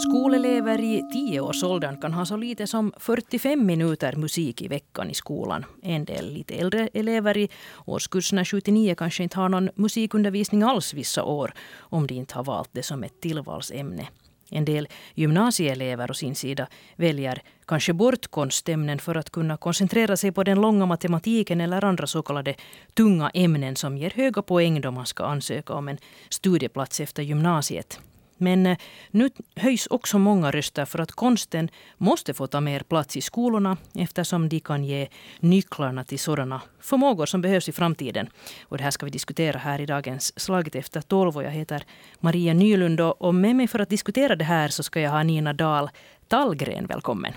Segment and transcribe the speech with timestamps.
[0.00, 5.64] Skolelever i tioårsåldern kan ha så lite som 45 minuter musik i veckan i skolan.
[5.82, 7.48] En del lite äldre elever i
[7.86, 12.70] årskurserna 79 kanske inte har någon musikundervisning alls vissa år om de inte har valt
[12.72, 14.08] det som ett tillvalsämne.
[14.50, 20.32] En del gymnasieelever å sin sida väljer kanske bort konstämnen för att kunna koncentrera sig
[20.32, 22.54] på den långa matematiken eller andra så kallade
[22.94, 28.00] tunga ämnen som ger höga poäng då man ska ansöka om en studieplats efter gymnasiet.
[28.40, 28.78] Men eh,
[29.10, 33.76] nu höjs också många röster för att konsten måste få ta mer plats i skolorna
[33.94, 35.08] eftersom de kan ge
[35.40, 38.28] nycklarna till sådana förmågor som behövs i framtiden.
[38.62, 41.36] Och det här ska vi diskutera här i dagens Slaget efter tolv.
[41.36, 41.84] Och jag heter
[42.20, 45.52] Maria Nylund och med mig för att diskutera det här så ska jag ha Nina
[45.52, 45.90] Dahl
[46.28, 46.86] Tallgren.
[46.86, 47.32] Välkommen.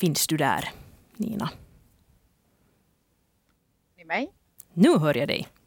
[0.00, 0.68] Finns du där,
[1.16, 1.50] Nina?
[3.98, 4.30] Ni mig?
[4.72, 5.59] Nu hör jag dig.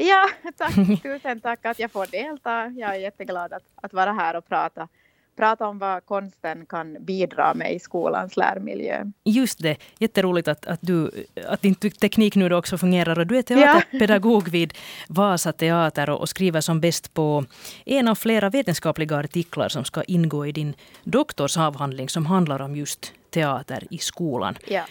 [0.00, 1.02] Ja, tack.
[1.02, 2.66] Tusen tack att jag får delta.
[2.76, 4.88] Jag är jätteglad att, att vara här och prata,
[5.36, 9.04] prata om vad konsten kan bidra med i skolans lärmiljö.
[9.24, 11.10] Just det, jätteroligt att, att, du,
[11.46, 13.18] att din teknik nu också fungerar.
[13.18, 14.52] Och du är teaterpedagog ja.
[14.52, 14.74] vid
[15.08, 17.44] Vasa Teater och, och skriver som bäst på
[17.84, 23.12] en av flera vetenskapliga artiklar som ska ingå i din doktorsavhandling som handlar om just
[23.30, 24.58] teater i skolan.
[24.66, 24.84] Ja.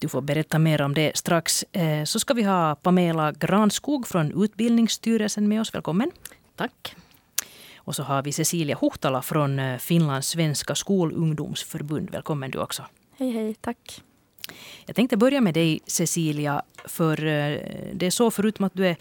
[0.00, 1.62] Du får berätta mer om det strax.
[1.72, 5.74] Eh, så ska vi ha Pamela Granskog från Utbildningsstyrelsen med oss.
[5.74, 6.10] Välkommen.
[6.56, 6.94] Tack.
[7.76, 12.10] Och så har vi Cecilia Huhtala från eh, Finlands svenska skolungdomsförbund.
[12.10, 12.82] Välkommen du också.
[13.18, 13.54] Hej, hej.
[13.54, 14.02] Tack.
[14.86, 16.62] Jag tänkte börja med dig Cecilia.
[16.84, 17.58] För eh,
[17.92, 18.96] det är så förutom att du är,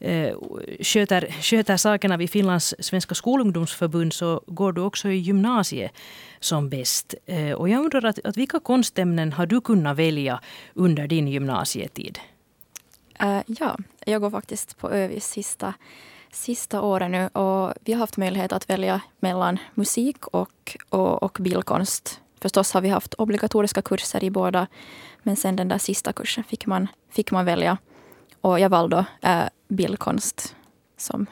[0.00, 0.34] eh,
[0.80, 5.92] sköter, sköter sakerna vid Finlands svenska skolungdomsförbund så går du också i gymnasiet
[6.40, 7.14] som bäst.
[7.26, 10.40] Eh, och jag undrar att, att vilka konstämnen har du kunnat välja
[10.74, 12.18] under din gymnasietid?
[13.22, 15.74] Uh, ja, jag går faktiskt på ÖVIS sista,
[16.32, 21.38] sista året nu och vi har haft möjlighet att välja mellan musik och, och, och
[21.40, 22.21] bildkonst.
[22.42, 24.66] Förstås har vi haft obligatoriska kurser i båda,
[25.22, 27.78] men sen den där sista kursen fick man, fick man välja.
[28.40, 28.96] Och jag valde
[29.26, 30.56] uh, bildkonst
[30.96, 31.26] som,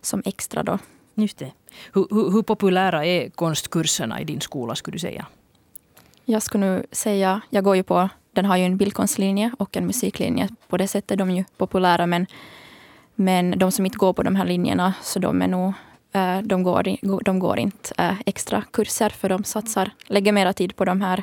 [0.00, 0.78] som extra då.
[1.14, 1.52] Just det.
[1.92, 5.26] Hur, hur, hur, populära är konstkurserna i din skola skulle du säga?
[6.24, 9.86] Jag skulle nu säga, jag går ju på, den har ju en bildkonstlinje och en
[9.86, 10.48] musiklinje.
[10.68, 12.26] På det sättet är de ju populära men,
[13.14, 15.74] men de som inte går på de här linjerna så de är nog eh,
[16.42, 20.84] de går, de går inte äh, extra kurser för de satsar, lägger mera tid på
[20.84, 21.22] de här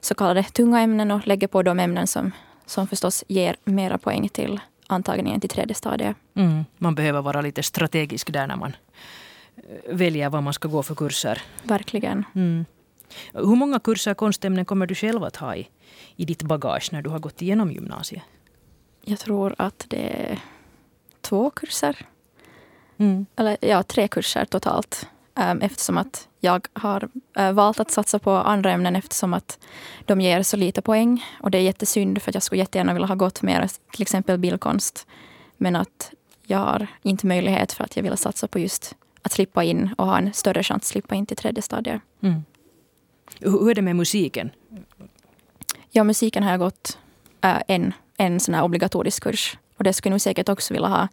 [0.00, 2.32] så kallade tunga ämnen och lägger på de ämnen som,
[2.66, 6.16] som förstås ger mera poäng till antagningen till tredje stadiet.
[6.34, 8.76] Mm, man behöver vara lite strategisk där när man
[9.56, 11.42] eh, väljer vad man ska gå för kurser.
[11.62, 12.24] Verkligen.
[12.34, 12.64] Mm.
[13.32, 15.68] Hur många kurser konstämnen kommer du själv att ha i,
[16.16, 18.22] i ditt bagage när du har gått igenom gymnasiet?
[19.04, 20.38] Jag tror att det är
[21.20, 22.06] två kurser.
[22.98, 23.26] Mm.
[23.36, 25.08] Eller ja, tre kurser totalt.
[25.34, 29.58] Um, eftersom att jag har uh, valt att satsa på andra ämnen eftersom att
[30.04, 31.24] de ger så lite poäng.
[31.40, 35.06] Och det är jättesynd för jag skulle jättegärna vilja ha gått mer, till exempel bildkonst.
[35.56, 36.12] Men att
[36.46, 40.06] jag har inte möjlighet för att jag vill satsa på just att slippa in och
[40.06, 42.02] ha en större chans att slippa in till tredje stadiet.
[42.20, 42.44] Mm.
[43.40, 44.50] Hur är det med musiken?
[45.90, 46.98] Ja, musiken har jag gått
[47.44, 49.58] uh, en, en sån obligatorisk kurs.
[49.76, 51.08] Och det skulle jag säkert också vilja ha,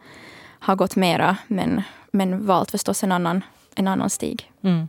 [0.59, 3.41] ha gått mera, men, men valt förstås en annan
[3.75, 4.51] en annan stig.
[4.61, 4.87] Mm.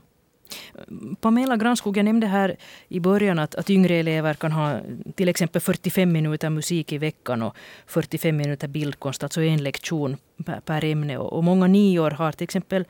[1.21, 2.57] Pamela Granskog, jag nämnde här
[2.89, 4.81] i början att, att yngre elever kan ha
[5.15, 7.57] till exempel 45 minuter musik i veckan och
[7.87, 11.19] 45 minuter bildkonst, alltså en lektion per, per ämne.
[11.19, 12.85] Och, och många nior har till exempel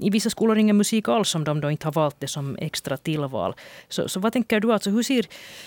[0.00, 2.96] i vissa skolor ingen musik alls om de då inte har valt det som extra
[2.96, 3.54] tillval.
[3.88, 4.72] Så, så vad tänker du?
[4.72, 5.26] Alltså, hur ser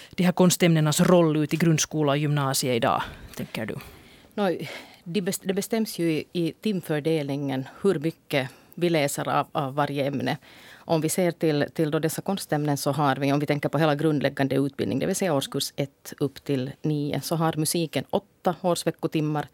[0.10, 3.04] de här konstämnenas roll ut i grundskola och gymnasiet idag?
[3.36, 3.76] tänker du?
[4.34, 4.50] No,
[5.06, 10.38] det bestäms ju i timfördelningen hur mycket vi läser av, av varje ämne.
[10.76, 13.78] Om vi ser till, till då dessa konstämnen så har vi, om vi tänker på
[13.78, 18.56] hela grundläggande utbildning, det vill säga årskurs 1 upp till 9, så har musiken 8
[18.62, 19.48] årsveckotimmar.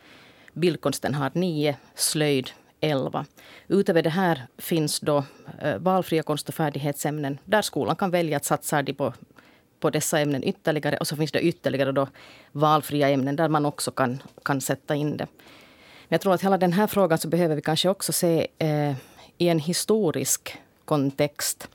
[0.53, 2.49] Bildkonsten har 9, slöjd
[2.81, 3.25] 11.
[3.67, 5.23] Utöver det här finns då
[5.61, 9.13] eh, valfria konst och färdighetsämnen där skolan kan välja att satsa på,
[9.81, 10.97] på dessa ämnen ytterligare.
[10.97, 12.07] Och så finns det ytterligare då
[12.51, 15.27] valfria ämnen där man också kan, kan sätta in det.
[16.07, 18.93] Men jag tror att hela den här frågan så behöver vi kanske också se eh,
[19.37, 21.67] i en historisk kontext.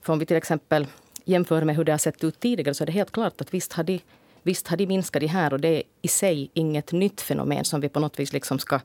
[0.00, 0.86] För om vi till exempel
[1.24, 3.72] jämför med hur det har sett ut tidigare så är det helt klart att visst
[3.72, 4.00] har de,
[4.42, 7.80] visst har de minskat de här och det är i sig inget nytt fenomen som
[7.80, 8.80] vi på något vis liksom ska,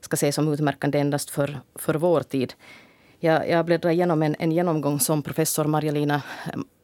[0.00, 2.54] ska se som utmärkande endast för, för vår tid.
[3.20, 5.64] Jag, jag bläddrar igenom en, en genomgång som professor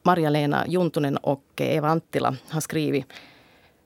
[0.02, 3.06] Marja-Lena Juntunen och Eva Anttila har skrivit.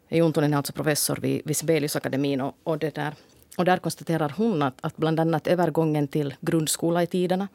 [0.09, 3.15] Juntunen är alltså professor vid, vid Sibeliusakademin och, och det där
[3.57, 7.49] och där konstaterar hon att, att bland annat övergången till grundskola i tiderna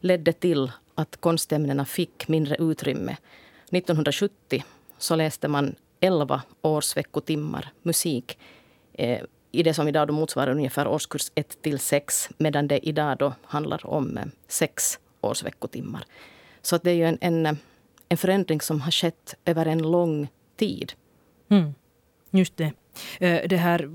[0.00, 3.16] ledde till att konstämnena fick mindre utrymme.
[3.70, 4.64] 1970
[4.98, 8.38] så läste man 11 årsveckotimmar musik
[8.92, 9.20] eh,
[9.52, 13.32] i det som idag då motsvarar ungefär årskurs 1 till 6 medan det idag då
[13.42, 16.04] handlar om eh, 6 årsveckotimmar.
[16.62, 17.58] Så att det är ju en, en,
[18.08, 20.92] en förändring som har skett över en lång tid.
[21.50, 21.74] Mm.
[22.30, 22.72] Just det.
[23.20, 23.90] Eh, det här,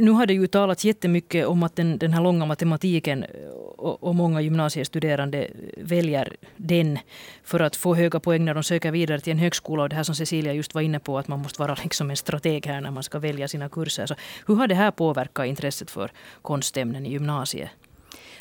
[0.00, 3.28] nu har det ju talats jättemycket om att den, den här långa matematiken eh,
[3.76, 6.98] och, och, många gymnasiestuderande väljer den
[7.44, 9.82] för att få höga poäng när de söker vidare till en högskola.
[9.82, 12.16] Och det här som Cecilia just var inne på, att man måste vara liksom en
[12.16, 14.06] strateg här när man ska välja sina kurser.
[14.06, 14.14] Så
[14.46, 16.10] hur har det här påverkat intresset för
[16.42, 17.70] konstämnen i gymnasiet?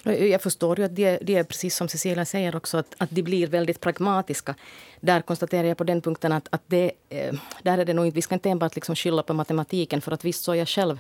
[0.04, 3.22] Jag förstår ju att de, det är precis som Cecilia säger också, att, att de
[3.22, 4.56] blir väldigt pragmatiska.
[5.02, 7.34] Där konstaterar jag på den punkten att, att det, eh,
[7.64, 10.26] där är det nog inte, vi ska inte enbart liksom skylla på matematiken, för att
[10.26, 11.00] visst så är jag själv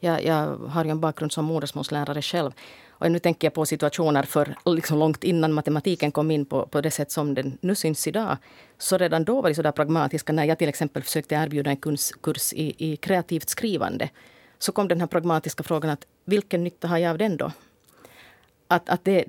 [0.00, 2.52] jag, jag har ju en bakgrund som modersmålslärare själv.
[2.88, 6.80] Och nu tänker jag på situationer för liksom långt innan matematiken kom in på, på
[6.80, 8.36] det sätt som den nu syns idag.
[8.78, 10.32] Så redan då var de så där pragmatiska.
[10.32, 14.10] När jag till exempel försökte erbjuda en kurs, kurs i, i kreativt skrivande
[14.58, 17.52] så kom den här pragmatiska frågan att vilken nytta har jag av den då?
[18.68, 19.24] Att, att det,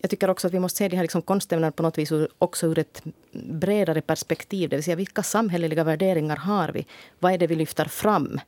[0.00, 2.66] jag tycker också att vi måste se de här liksom konstämnena på något vis också
[2.66, 3.02] ur ett
[3.32, 4.70] bredare perspektiv.
[4.70, 6.86] Det vill säga vilka samhälleliga värderingar har vi?
[7.18, 8.40] Vad är det vi lyfter fram?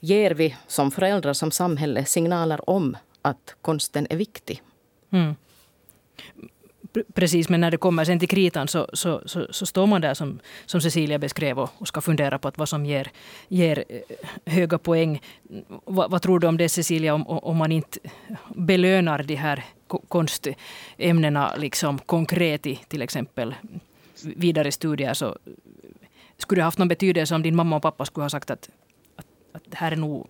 [0.00, 4.62] Ger vi som föräldrar, som samhälle signaler om att konsten är viktig?
[5.10, 5.34] Mm.
[7.14, 10.14] Precis, men när det kommer sen till kritan så, så, så, så, står man där
[10.14, 13.10] som, som Cecilia beskrev och, och ska fundera på att vad som ger,
[13.48, 15.20] ger eh, höga poäng.
[15.84, 17.98] Vad, vad, tror du om det Cecilia, om, om man inte
[18.54, 19.64] belönar de här
[20.08, 23.54] konstämnena liksom konkret i till exempel
[24.22, 25.38] vidare studier så
[26.38, 28.70] skulle det haft någon betydelse om din mamma och pappa skulle ha sagt att,
[29.16, 30.28] att, att det här är nog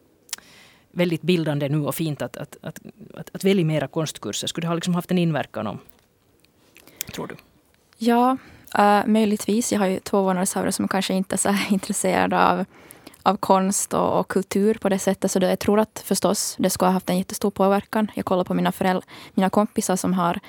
[0.90, 2.80] väldigt bildande nu och fint att, att, att,
[3.14, 4.46] att, att välja mera konstkurser.
[4.48, 5.78] Skulle det ha liksom haft en inverkan om,
[7.12, 7.36] tror du?
[7.98, 8.36] Ja,
[8.78, 9.72] uh, möjligtvis.
[9.72, 12.64] Jag har ju två vårdnadshavare som kanske inte är så intresserade av,
[13.22, 15.30] av konst och, och, kultur på det sättet.
[15.30, 18.10] Så det, jag tror att förstås det skulle ha haft en jättestor påverkan.
[18.14, 19.04] Jag kollar på mina, föräldrar,
[19.34, 20.40] mina kompisar som har,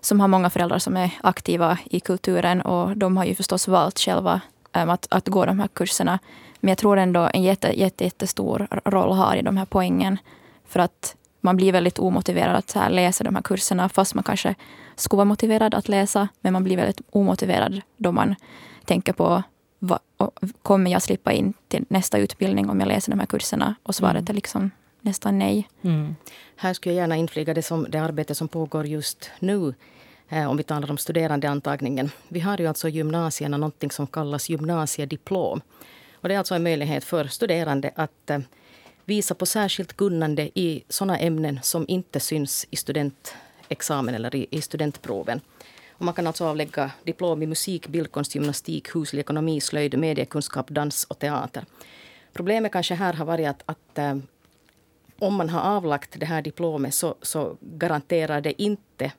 [0.00, 2.60] som har många föräldrar som är aktiva i kulturen.
[2.62, 4.40] Och de har ju förstås valt själva
[4.72, 6.18] um, att, att gå de här kurserna.
[6.60, 10.18] Men jag tror ändå en jätte, jätte, jättestor roll har i de här poängen.
[10.68, 11.16] För att
[11.46, 14.54] man blir väldigt omotiverad att här, läsa de här kurserna fast man kanske
[14.96, 16.28] skulle vara motiverad att läsa.
[16.40, 18.34] Men man blir väldigt omotiverad då man
[18.84, 19.42] tänker på
[19.78, 19.98] vad,
[20.62, 23.74] kommer jag slippa in till nästa utbildning om jag läser de här kurserna?
[23.82, 24.30] Och svaret mm.
[24.30, 24.70] är liksom
[25.00, 25.68] nästan nej.
[25.82, 26.16] Mm.
[26.56, 29.74] Här skulle jag gärna inflyga det, som, det arbete som pågår just nu
[30.28, 32.10] eh, om vi talar om studerandeantagningen.
[32.28, 35.60] Vi har ju alltså gymnasierna någonting som kallas gymnasiediplom.
[36.14, 38.38] Och det är alltså en möjlighet för studerande att eh,
[39.06, 44.60] visa på särskilt kunnande i såna ämnen som inte syns i studentexamen eller i, i
[44.60, 45.40] studentproven.
[45.90, 51.04] Och man kan alltså avlägga diplom i musik, bildkonst, gymnastik, huslig ekonomi, slöjd, mediekunskap, dans
[51.04, 51.64] och teater.
[52.32, 54.16] Problemet kanske här har varit att, att äh,
[55.18, 59.12] om man har avlagt det här diplomet så, så garanterar det inte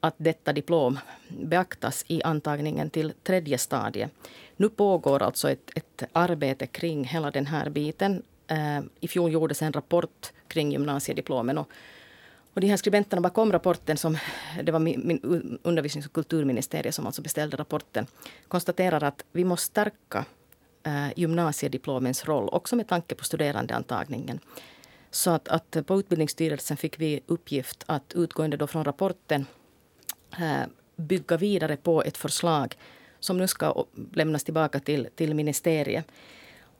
[0.00, 0.98] att detta diplom
[1.28, 4.10] beaktas i antagningen till tredje stadiet.
[4.56, 9.62] Nu pågår alltså ett, ett arbete kring hela den här biten eh, I fjol gjordes
[9.62, 11.58] en rapport kring gymnasiediplomen.
[11.58, 11.68] Och,
[12.54, 14.18] och de här skribenterna bakom rapporten, som,
[14.62, 18.06] det var min, min undervisnings och kulturministeriet som alltså beställde rapporten,
[18.48, 20.24] konstaterar att vi måste stärka
[20.82, 24.40] eh, gymnasiediplomens roll, också med tanke på studerandeantagningen.
[25.10, 29.46] Så att, att på Utbildningsstyrelsen fick vi uppgift att utgående då från rapporten
[30.38, 32.76] eh, bygga vidare på ett förslag
[33.20, 36.06] som nu ska lämnas tillbaka till, till ministeriet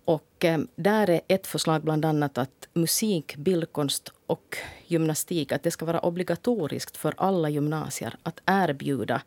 [0.07, 5.71] och eh, där är ett förslag bland annat att musik, bildkonst och gymnastik att det
[5.71, 9.23] ska vara obligatoriskt för alla gymnasier att erbjuda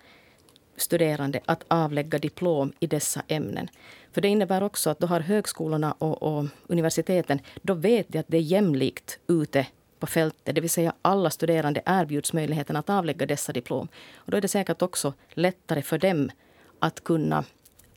[0.77, 3.67] studerande att avlägga diplom i dessa ämnen.
[4.11, 8.27] För det innebär också att då har högskolorna och, och universiteten, då vet de att
[8.27, 9.67] det är jämlikt ute
[9.99, 10.55] på fältet.
[10.55, 13.87] Det vill säga alla studerande erbjuds möjligheten att avlägga dessa diplom.
[14.15, 16.31] Och då är det säkert också lättare för dem
[16.79, 17.43] att kunna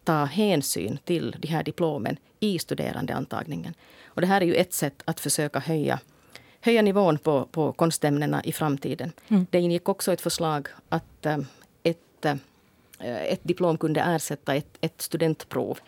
[0.05, 3.75] ta hänsyn till de här diplomen i studerandeantagningen.
[4.05, 6.01] Och det här är ju ett sätt att försöka höja,
[6.61, 9.13] höja nivån på, på konstämnena i framtiden.
[9.29, 9.47] Mm.
[9.51, 11.39] Det ingick också ett förslag att äh,
[11.83, 12.37] ett, äh,
[13.05, 15.79] ett diplom kunde ersätta ett, ett studentprov.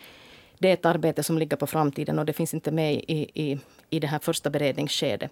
[0.59, 3.59] Det är ett arbete som ligger på framtiden och det finns inte med i, i,
[3.89, 5.31] i det här första beredningsskedet.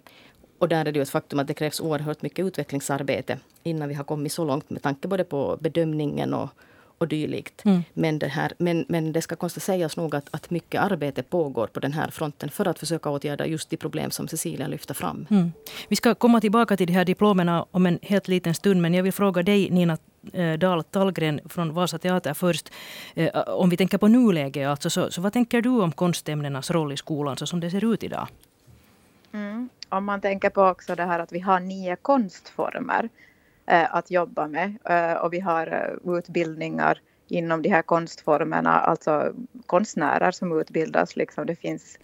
[0.58, 3.94] Och där är det ju ett faktum att det krävs oerhört mycket utvecklingsarbete innan vi
[3.94, 6.48] har kommit så långt med tanke både på bedömningen och,
[6.98, 7.64] och dylikt.
[7.64, 7.84] Mm.
[7.94, 11.66] Men, det här, men, men det ska konsta sägas nog att, att mycket arbete pågår
[11.66, 15.26] på den här fronten för att försöka åtgärda just de problem som Cecilia lyfter fram.
[15.30, 15.52] Mm.
[15.88, 19.02] Vi ska komma tillbaka till de här diplomerna om en helt liten stund, men jag
[19.02, 19.98] vill fråga dig Nina
[20.32, 22.70] eh, Dahl Tallgren från Vasa Teater först.
[23.14, 26.92] Eh, om vi tänker på nuläget, alltså, så, så vad tänker du om konstämnenas roll
[26.92, 28.28] i skolan så som det ser ut idag?
[29.32, 29.68] Mm.
[29.88, 33.08] Om man tänker på också det här att vi har nio konstformer
[33.66, 39.32] Eh, att jobba med eh, och vi har eh, utbildningar inom de här konstformerna, alltså
[39.66, 41.16] konstnärer som utbildas.
[41.16, 41.46] Liksom.
[41.46, 41.98] Det finns,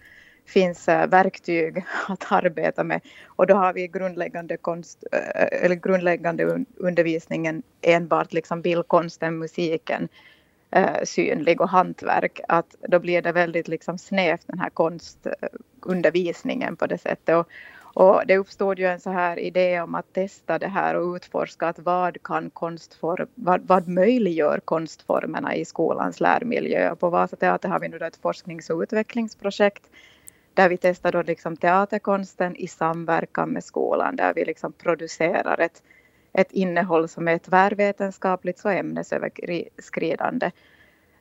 [0.45, 5.03] finns verktyg att arbeta med och då har vi grundläggande, konst,
[5.51, 10.07] eller grundläggande undervisningen enbart liksom bildkonsten, musiken,
[11.03, 12.39] synlig och hantverk.
[12.47, 17.35] Att då blir det väldigt liksom snävt den här konstundervisningen på det sättet.
[17.35, 17.47] Och,
[17.93, 21.67] och det uppstod ju en så här idé om att testa det här och utforska
[21.67, 26.95] att vad kan konstform, vad, vad möjliggör konstformerna i skolans lärmiljö.
[26.95, 29.89] På Vasa Teater har vi nu ett forsknings och utvecklingsprojekt
[30.53, 35.83] där vi testar då liksom teaterkonsten i samverkan med skolan, där vi liksom producerar ett,
[36.33, 40.51] ett innehåll som är tvärvetenskapligt och ämnesöverskridande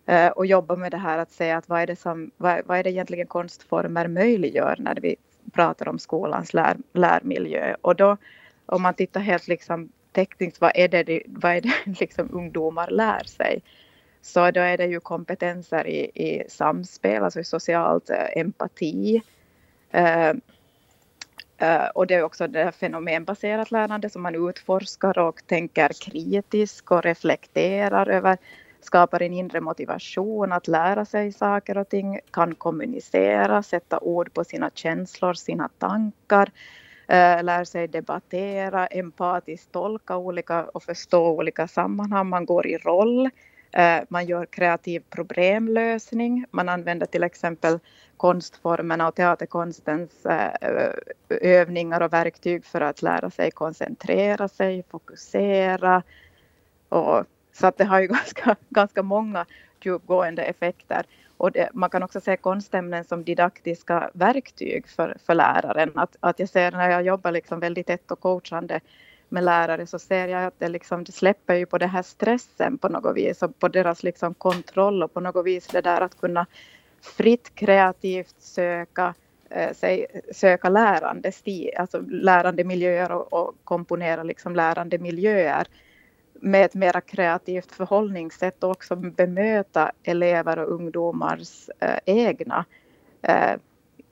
[0.06, 2.78] eh, och jobbar med det här att se att vad är det, som, vad, vad
[2.78, 5.16] är det egentligen konstformer möjliggör när vi
[5.52, 7.76] pratar om skolans lär, lärmiljö.
[7.80, 8.16] Och då
[8.66, 13.24] om man tittar helt liksom tekniskt, vad är det, vad är det liksom ungdomar lär
[13.24, 13.62] sig?
[14.22, 19.22] Så då är det ju kompetenser i, i samspel, alltså i socialt eh, empati.
[19.90, 20.32] Äh,
[21.58, 27.02] äh, och det är också det fenomenbaserat lärande som man utforskar och tänker kritiskt och
[27.02, 28.38] reflekterar över
[28.84, 34.44] skapar en inre motivation att lära sig saker och ting, kan kommunicera, sätta ord på
[34.44, 36.50] sina känslor, sina tankar,
[37.08, 43.30] eh, lär sig debattera, empatiskt tolka olika och förstå olika sammanhang, man går i roll,
[43.72, 47.78] eh, man gör kreativ problemlösning, man använder till exempel
[48.16, 50.92] konstformerna och teaterkonstens eh,
[51.28, 56.02] övningar och verktyg för att lära sig koncentrera sig, fokusera
[56.88, 59.46] och så att det har ju ganska, ganska många
[59.80, 61.06] djupgående effekter.
[61.36, 65.92] Och det, man kan också se konstämnen som didaktiska verktyg för, för läraren.
[65.94, 68.80] Att, att jag ser när jag jobbar liksom väldigt tätt och coachande
[69.28, 72.78] med lärare så ser jag att det, liksom, det släpper ju på den här stressen
[72.78, 76.20] på något vis och på deras liksom kontroll och på något vis det där att
[76.20, 76.46] kunna
[77.00, 79.14] fritt kreativt söka
[79.50, 85.66] eh, sig, söka lärande, sti, alltså lärande miljöer och, och komponera liksom lärande miljöer
[86.40, 92.64] med ett mera kreativt förhållningssätt och också bemöta elever och ungdomars eh, egna
[93.22, 93.54] eh,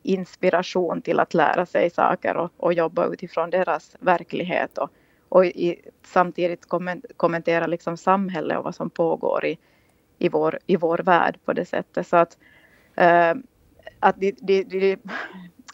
[0.02, 4.90] inspiration till att lära sig saker och, och jobba utifrån deras verklighet och,
[5.28, 6.66] och i, samtidigt
[7.16, 9.58] kommentera liksom samhället och vad som pågår i,
[10.18, 12.06] i, vår, i vår värld på det sättet.
[12.06, 12.38] Så att,
[12.94, 13.34] eh,
[14.00, 14.98] att det, det, det,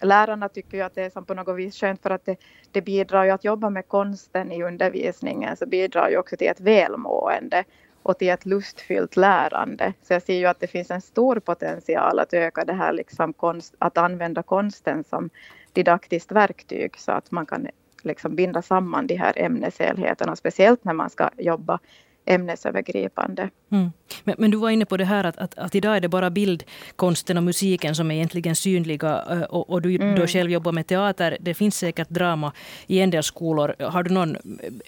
[0.05, 2.37] lärarna tycker ju att det är som på något vis skönt för att det,
[2.73, 6.61] det bidrar ju att jobba med konsten i undervisningen så bidrar ju också till ett
[6.61, 7.65] välmående
[8.03, 9.93] och till ett lustfyllt lärande.
[10.03, 13.33] Så jag ser ju att det finns en stor potential att öka det här liksom
[13.33, 15.31] konst, att använda konsten som
[15.73, 17.69] didaktiskt verktyg så att man kan
[18.03, 21.79] liksom binda samman de här ämneshelheterna, speciellt när man ska jobba
[22.27, 23.51] ämnesövergripande.
[23.71, 23.93] Mm.
[24.25, 26.31] Men, men, du var inne på det här att, att, att, idag är det bara
[26.31, 30.15] bildkonsten och musiken som är egentligen synliga eh, och, och du mm.
[30.21, 31.37] då själv jobbar med teater.
[31.41, 32.53] Det finns säkert drama
[32.87, 33.75] i en del skolor.
[33.79, 34.37] Har du någon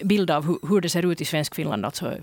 [0.03, 1.85] bild av hur, hur det ser ut i svensk Finland?
[1.85, 2.13] Alltså,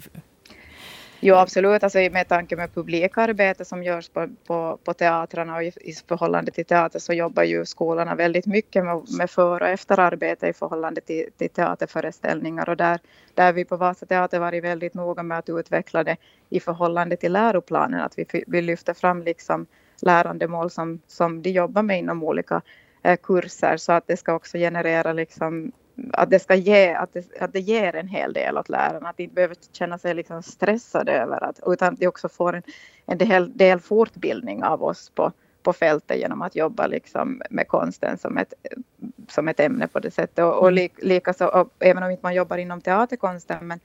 [1.26, 1.82] Jo, absolut.
[1.82, 6.50] Alltså, med tanke med publikarbete som görs på, på, på teatrarna och i, i förhållande
[6.52, 11.00] till teater så jobbar ju skolorna väldigt mycket med, med för och efterarbete i förhållande
[11.00, 12.68] till, till teaterföreställningar.
[12.68, 12.98] Och där,
[13.34, 16.16] där vi på Vasa Teater varit väldigt noga med att utveckla det
[16.50, 19.66] i förhållande till läroplanen, att vi, vi lyfter fram liksom
[20.02, 22.62] lärandemål som, som de jobbar med inom olika
[23.02, 23.76] eh, kurser.
[23.76, 25.72] Så att det ska också generera liksom
[26.12, 29.16] att det ska ge, att det, att det ger en hel del åt lärarna, att
[29.16, 32.62] de inte behöver känna sig liksom stressade över att, utan de också får en,
[33.06, 35.32] en del, del fortbildning av oss på,
[35.62, 38.54] på fältet genom att jobba liksom med konsten som ett,
[39.28, 40.44] som ett ämne på det sättet.
[40.44, 40.74] Och, och mm.
[40.74, 43.80] li, likaså, och även om inte man jobbar inom teaterkonsten, men,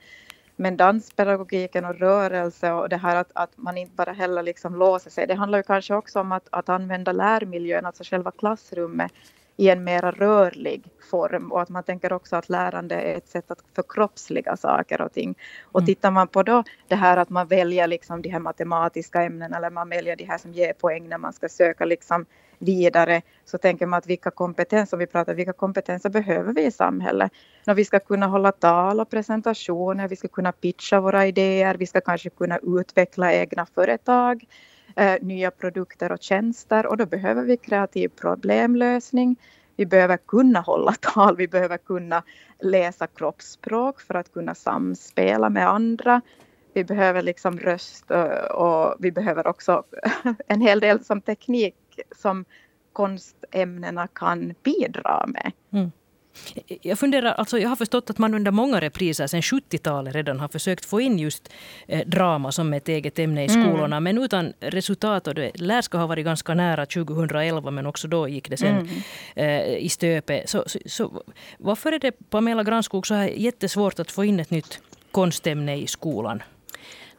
[0.56, 5.10] men danspedagogiken och rörelse och det här att, att man inte bara heller liksom låser
[5.10, 5.26] sig.
[5.26, 9.12] Det handlar ju kanske också om att, att använda lärmiljön, alltså själva klassrummet
[9.60, 13.50] i en mera rörlig form och att man tänker också att lärande är ett sätt
[13.50, 15.34] att förkroppsliga saker och ting.
[15.64, 15.86] Och mm.
[15.86, 19.70] tittar man på då det här att man väljer liksom de här matematiska ämnena eller
[19.70, 22.26] man väljer de här som ger poäng när man ska söka liksom
[22.58, 26.70] vidare så tänker man att vilka kompetenser, om vi pratar vilka kompetenser behöver vi i
[26.70, 27.32] samhället?
[27.64, 31.86] När vi ska kunna hålla tal och presentationer, vi ska kunna pitcha våra idéer, vi
[31.86, 34.44] ska kanske kunna utveckla egna företag,
[35.00, 39.36] eh, nya produkter och tjänster och då behöver vi kreativ problemlösning.
[39.76, 42.22] Vi behöver kunna hålla tal, vi behöver kunna
[42.58, 46.20] läsa kroppsspråk för att kunna samspela med andra.
[46.72, 48.10] Vi behöver liksom röst
[48.54, 49.82] och, vi behöver också
[50.46, 51.74] en hel del som teknik
[52.16, 52.44] som
[52.92, 55.52] konstämnena kan bidra med.
[55.72, 55.90] Mm.
[56.82, 60.48] Jag funderar, alltså jag har förstått att man under många repriser sedan 70-talet redan har
[60.48, 61.52] försökt få in just
[61.88, 63.64] eh, drama som ett eget ämne i mm.
[63.64, 64.04] skolorna, mm.
[64.04, 65.26] men utan resultat.
[65.26, 68.76] Och det lär ska ha varit ganska nära 2011, men också då gick det sen
[68.76, 69.02] mm.
[69.34, 70.42] eh, i stöpe.
[70.46, 71.22] Så, så, så,
[71.58, 75.86] varför är det, Pamela Granskog, så här jättesvårt att få in ett nytt konstämne i
[75.86, 76.42] skolan?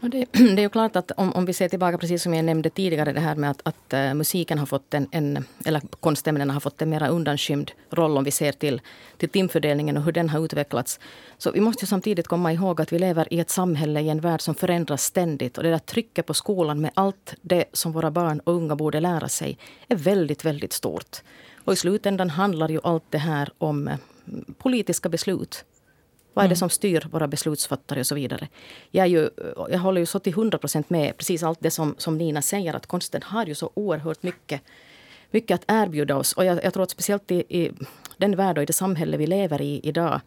[0.02, 2.70] Det, det, är ju klart att om, om vi ser tillbaka, precis som jag nämnde
[2.70, 6.60] tidigare, det här med att, att uh, musiken har fått en, en, eller konstämnena har
[6.60, 8.82] fått en mera undanskymd roll om vi ser till,
[9.18, 11.00] till timfördelningen och hur den har utvecklats.
[11.38, 14.42] Så vi måste samtidigt komma ihåg att vi lever i ett samhälle, i en värld
[14.42, 15.58] som förändras ständigt.
[15.58, 19.00] Och det där trycket på skolan med allt det som våra barn och unga borde
[19.00, 21.18] lära sig är väldigt, väldigt stort.
[21.66, 23.98] Och i slutändan handlar ju allt det här om eh,
[24.58, 25.66] politiska beslut
[26.34, 26.58] vad är det mm.
[26.58, 28.48] som styr våra beslutsfattare och så vidare?
[28.92, 29.30] Jag, är ju,
[29.70, 32.74] jag håller ju så till hundra procent med precis allt det som, som Nina säger
[32.74, 34.62] att konsten har ju så oerhört mycket,
[35.32, 36.34] mycket att erbjuda oss.
[36.34, 37.72] Och jag, jag tror att speciellt i, i,
[38.18, 40.22] den värld och i det samhälle vi lever i idag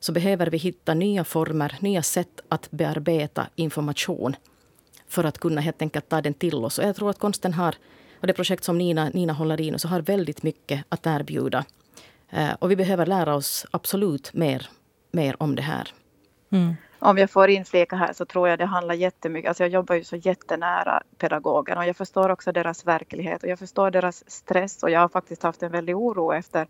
[0.00, 4.36] så behöver vi hitta nya former, nya sätt att bearbeta information
[5.08, 6.78] för att kunna helt enkelt ta den till oss.
[6.78, 7.74] Och jag tror att konsten har,
[8.20, 11.64] och det projekt som Nina, Nina håller i nu, så har väldigt mycket att erbjuda.
[12.32, 14.68] Uh, och vi behöver lära oss absolut mer
[15.16, 15.94] mer om det här.
[16.50, 16.74] Mm.
[16.98, 20.04] Om jag får inflika här så tror jag det handlar jättemycket, alltså jag jobbar ju
[20.04, 24.90] så jättenära pedagogerna och jag förstår också deras verklighet och jag förstår deras stress och
[24.90, 26.66] jag har faktiskt haft en väldig oro efter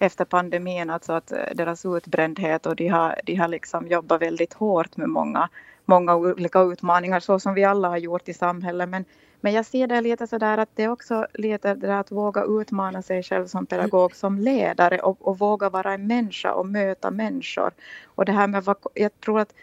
[0.00, 4.52] efter pandemin, alltså att eh, deras utbrändhet och de har, de har liksom jobbat väldigt
[4.52, 5.48] hårt med många,
[5.84, 8.88] många olika utmaningar så som vi alla har gjort i samhället.
[8.88, 9.04] Men
[9.40, 13.02] men jag ser det lite så där att det också lite det att våga utmana
[13.02, 17.70] sig själv som pedagog, som ledare och, och våga vara en människa och möta människor.
[18.04, 19.54] Och det här med vad, jag tror att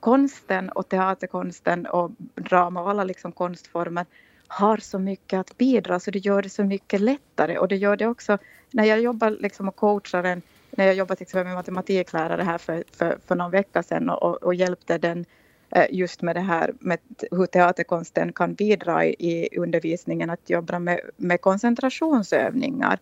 [0.00, 4.06] konsten och teaterkonsten och drama och alla liksom konstformer
[4.48, 7.96] har så mycket att bidra så det gör det så mycket lättare och det gör
[7.96, 8.38] det också
[8.70, 12.58] när jag jobbar liksom och coachar en när jag jobbade till exempel med matematiklärare här
[12.58, 15.24] för, för, för någon vecka sedan och, och hjälpte den
[15.70, 16.98] Eh, just med det här med
[17.30, 22.98] hur teaterkonsten kan bidra i undervisningen att jobba med, med koncentrationsövningar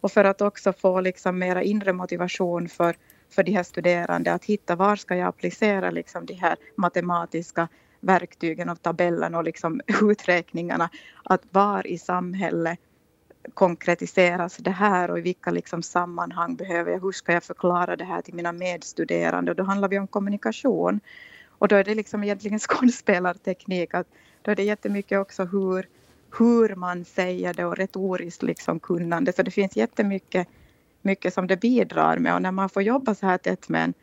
[0.00, 2.96] och för att också få liksom mera inre motivation för,
[3.30, 7.68] för de här studerande att hitta var ska jag applicera liksom de här matematiska
[8.00, 10.90] verktygen och tabellerna och liksom uträkningarna.
[11.24, 12.78] Att var i samhället
[13.54, 18.04] konkretiseras det här och i vilka liksom sammanhang behöver jag, hur ska jag förklara det
[18.04, 21.00] här till mina medstuderande och då handlar vi om kommunikation.
[21.58, 23.94] Och då är det liksom egentligen skådespelarteknik.
[23.94, 24.06] Att
[24.42, 25.88] då är det jättemycket också hur,
[26.38, 29.32] hur man säger det och retoriskt liksom kunnande.
[29.32, 30.48] Så det finns jättemycket
[31.02, 32.34] mycket som det bidrar med.
[32.34, 33.94] Och när man får jobba så här tätt med en,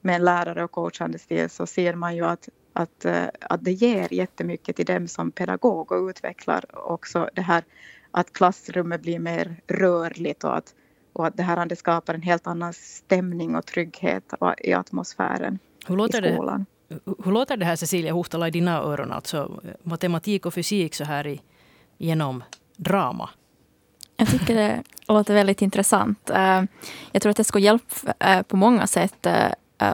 [0.00, 3.72] med en lärare och coachande stil så ser man ju att, att, eh, att det
[3.72, 7.64] ger jättemycket till dem som pedagog och utvecklar också det här
[8.10, 10.74] att klassrummet blir mer rörligt och att,
[11.12, 15.96] och att det här det skapar en helt annan stämning och trygghet i atmosfären Hur
[15.96, 16.58] låter i skolan.
[16.58, 16.77] Det?
[17.24, 19.12] Hur låter det här Cecilia Huhtala i dina öron?
[19.12, 21.40] Alltså eh, matematik och fysik så här i,
[21.98, 22.44] genom
[22.76, 23.30] drama.
[24.16, 26.30] Jag tycker det låter väldigt intressant.
[26.30, 26.62] Eh,
[27.12, 29.26] jag tror att det skulle hjälpa eh, på många sätt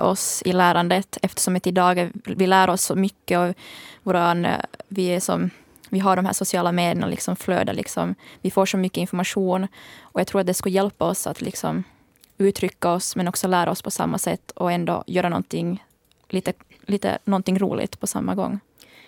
[0.00, 3.54] oss i lärandet eftersom att idag vi lär oss så mycket och
[4.02, 4.46] våran,
[4.88, 5.50] vi, är som,
[5.90, 7.74] vi har de här sociala medierna liksom flödar.
[7.74, 8.14] Liksom.
[8.40, 9.66] Vi får så mycket information
[10.00, 11.84] och jag tror att det skulle hjälpa oss att liksom
[12.38, 15.84] uttrycka oss men också lära oss på samma sätt och ändå göra någonting
[16.28, 16.52] lite,
[16.86, 18.60] lite någonting roligt på samma gång.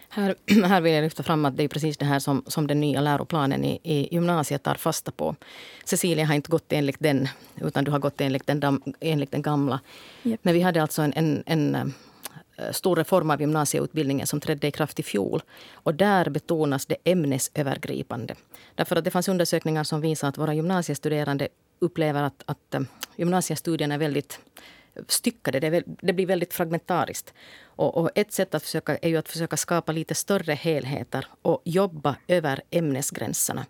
[0.08, 0.34] Här,
[0.66, 3.00] här vill jag lyfta fram att det är precis det här som, som den nya
[3.00, 5.36] läroplanen i, i gymnasiet tar fasta på.
[5.84, 7.28] Cecilia har inte gått enligt den,
[7.60, 9.80] utan du har gått enligt den, enligt den gamla.
[10.24, 10.40] Yep.
[10.42, 14.70] Men vi hade alltså en, en, en eh, stor reform av gymnasieutbildningen som trädde i
[14.70, 15.42] kraft i fjol.
[15.72, 18.34] Och där betonas det ämnesövergripande.
[18.74, 22.80] Därför att det fanns undersökningar som visar att våra gymnasiestuderande upplever att, att eh,
[23.16, 24.40] gymnasiestudierna är väldigt
[25.08, 25.60] styckade.
[25.60, 27.34] Det, det blir väldigt fragmentariskt.
[27.64, 31.62] Och, och, ett sätt att försöka är ju att försöka skapa lite större helheter och
[31.64, 33.66] jobba över ämnesgränserna.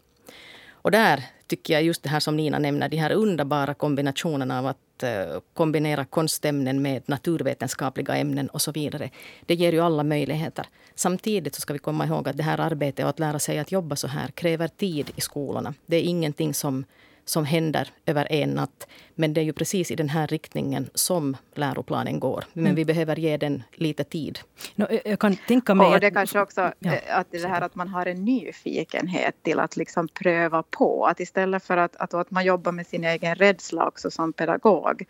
[0.71, 4.67] Och där tycker jag just det här som Nina nämner, de här underbara kombinationerna av
[4.67, 9.11] att eh, kombinera konstämnen med naturvetenskapliga ämnen och så vidare.
[9.47, 10.67] Det ger ju alla möjligheter.
[10.95, 13.73] Samtidigt så ska vi komma ihåg att det här arbetet och att lära sig att
[13.73, 15.75] jobba så här kräver tid i skolorna.
[15.87, 16.85] Det är ingenting som
[17.29, 18.87] som händer över en natt.
[19.15, 22.45] Men det är ju precis i den här riktningen som läroplanen går.
[22.53, 22.75] Men mm.
[22.75, 24.39] vi behöver ge den lite tid.
[24.75, 27.61] No, jag kan tänka mig och det att, kanske också ja, eh, att det här
[27.61, 31.07] att man har en nyfikenhet till att liksom pröva på.
[31.07, 35.07] Att istället för att, att, att man jobbar med sin egen rädsla också som pedagog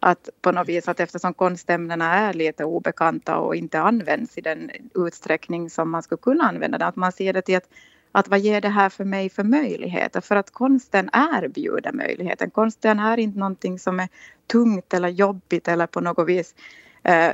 [0.00, 4.70] att på något vis att eftersom konstämnena är lite obekanta och inte används i den
[4.94, 7.68] utsträckning som man skulle kunna använda det, att man ser det till att
[8.12, 10.20] att vad ger det här för mig för möjligheter?
[10.20, 12.50] För att konsten erbjuder möjligheten.
[12.50, 14.08] Konsten är inte någonting som är
[14.46, 16.54] tungt eller jobbigt eller på något vis
[17.02, 17.30] eh,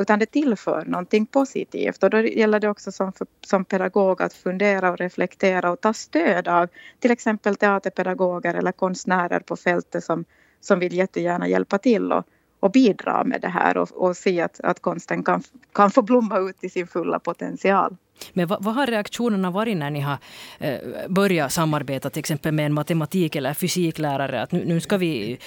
[0.00, 3.12] utan det tillför någonting positivt och då gäller det också som,
[3.46, 9.40] som pedagog att fundera och reflektera och ta stöd av till exempel teaterpedagoger eller konstnärer
[9.40, 10.24] på fältet som,
[10.60, 12.24] som vill jättegärna hjälpa till och,
[12.60, 16.38] och bidra med det här och, och se att, att konsten kan, kan få blomma
[16.38, 17.96] ut i sin fulla potential.
[18.32, 20.18] Men vad, vad, har reaktionerna varit när ni har
[20.58, 20.78] eh,
[21.08, 24.42] börjat samarbeta till exempel med en matematik eller fysiklärare?
[24.42, 25.38] Att nu, nu ska vi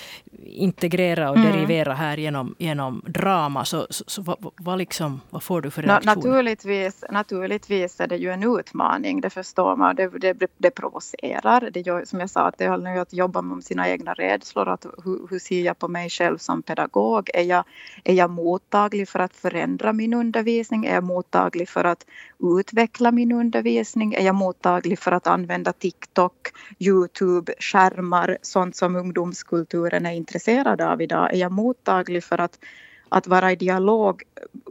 [0.45, 1.51] integrera och mm.
[1.51, 3.65] derivera här genom, genom drama.
[3.65, 6.15] Så, så, så vad, vad, liksom, vad får du för reaktioner?
[6.15, 9.95] Naturligtvis, naturligtvis är det ju en utmaning, det förstår man.
[9.95, 11.69] Det, det, det provocerar.
[11.73, 14.69] Det gör, som jag sa, att det handlar ju att jobba med sina egna rädslor.
[14.69, 17.29] Att, hur, hur ser jag på mig själv som pedagog?
[17.33, 17.63] Är jag,
[18.03, 20.85] är jag mottaglig för att förändra min undervisning?
[20.85, 22.05] Är jag mottaglig för att
[22.61, 24.13] utveckla min undervisning?
[24.13, 26.47] Är jag mottaglig för att använda TikTok,
[26.79, 31.33] Youtube, skärmar, sånt som ungdomskulturen är intresserad av idag?
[31.33, 32.59] Är jag mottaglig för att,
[33.09, 34.23] att vara i dialog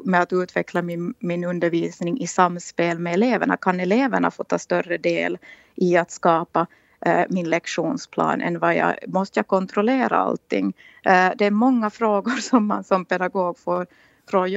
[0.05, 3.57] med att utveckla min, min undervisning i samspel med eleverna?
[3.57, 5.39] Kan eleverna få ta större del
[5.75, 6.67] i att skapa
[7.07, 8.95] eh, min lektionsplan än vad jag...
[9.07, 10.73] Måste jag kontrollera allting?
[11.05, 13.87] Eh, det är många frågor som man som pedagog får,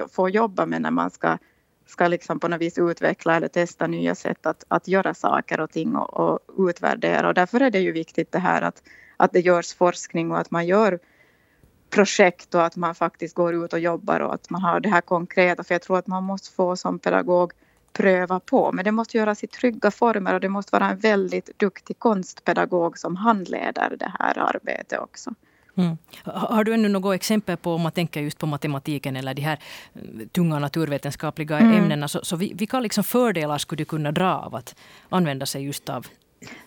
[0.08, 1.38] får jobba med när man ska
[1.86, 5.72] ska liksom på något vis utveckla eller testa nya sätt att, att göra saker och
[5.72, 7.28] ting och, och utvärdera.
[7.28, 8.84] Och därför är det ju viktigt det här att,
[9.18, 11.00] att det görs forskning och att man gör
[11.90, 15.02] projekt och att man faktiskt går ut och jobbar och att man har det här
[15.02, 15.64] konkreta.
[15.64, 17.54] För jag tror att man måste få som pedagog
[17.94, 18.72] pröva på.
[18.72, 22.98] Men det måste göras i trygga former och det måste vara en väldigt duktig konstpedagog
[22.98, 25.34] som handleder det här arbetet också.
[25.76, 25.98] Mm.
[26.24, 29.60] Har du ännu något exempel på, om man tänker just på matematiken eller de här
[29.96, 31.74] eh, tunga naturvetenskapliga mm.
[31.74, 34.76] ämnena, så, så vilka liksom fördelar skulle du kunna dra av att
[35.10, 36.08] använda sig just av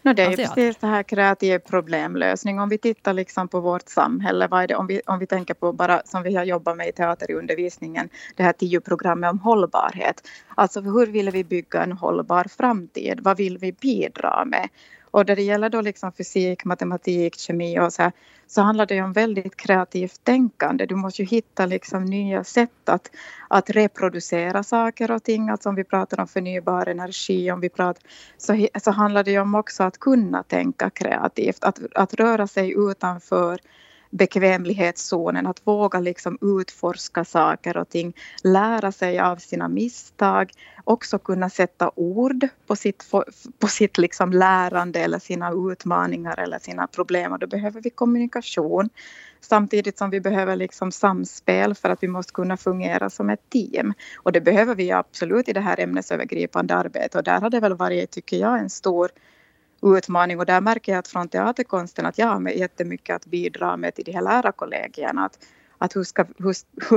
[0.02, 2.60] No, det är ju precis det här kreativ problemlösning.
[2.60, 5.54] Om vi tittar liksom på vårt samhälle, vad är det, om, vi, om vi tänker
[5.54, 10.28] på bara som vi har jobbat med i teaterundervisningen, det här tio programmet om hållbarhet.
[10.54, 13.20] Alltså hur vill vi bygga en hållbar framtid?
[13.22, 14.68] Vad vill vi bidra med?
[15.10, 18.12] Och där det gäller då liksom fysik, matematik, kemi och så här,
[18.46, 20.86] så handlar det om väldigt kreativt tänkande.
[20.86, 23.10] Du måste ju hitta liksom nya sätt att,
[23.48, 25.48] att reproducera saker och ting.
[25.48, 28.02] Alltså om vi pratar om förnybar energi, om vi pratar,
[28.36, 32.74] så, så handlar det ju om också att kunna tänka kreativt, att, att röra sig
[32.76, 33.58] utanför
[34.10, 38.12] bekvämlighetszonen, att våga liksom utforska saker och ting,
[38.44, 40.50] lära sig av sina misstag,
[40.84, 43.10] också kunna sätta ord på sitt,
[43.58, 48.90] på sitt liksom lärande eller sina utmaningar eller sina problem och då behöver vi kommunikation
[49.40, 53.94] samtidigt som vi behöver liksom samspel för att vi måste kunna fungera som ett team.
[54.16, 57.74] Och det behöver vi absolut i det här ämnesövergripande arbetet och där har det väl
[57.74, 59.10] varit, tycker jag, en stor
[59.82, 63.94] utmaning och där märker jag att från teaterkonsten att jag har jättemycket att bidra med
[63.94, 65.24] till de här lärarkollegierna.
[65.24, 65.38] Att,
[65.78, 66.54] att hur, ska, hur,